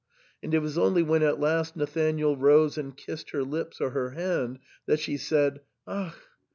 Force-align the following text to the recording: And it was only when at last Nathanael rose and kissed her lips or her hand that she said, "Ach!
And 0.41 0.51
it 0.55 0.63
was 0.63 0.79
only 0.79 1.03
when 1.03 1.21
at 1.21 1.39
last 1.39 1.75
Nathanael 1.75 2.35
rose 2.35 2.75
and 2.75 2.97
kissed 2.97 3.29
her 3.29 3.43
lips 3.43 3.79
or 3.79 3.91
her 3.91 4.09
hand 4.09 4.57
that 4.87 4.99
she 4.99 5.15
said, 5.15 5.61
"Ach! 5.87 6.15